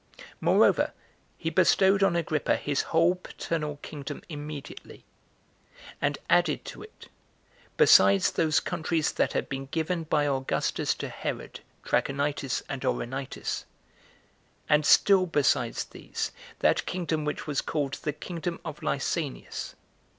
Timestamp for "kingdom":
3.83-4.23, 16.87-17.23, 18.11-18.59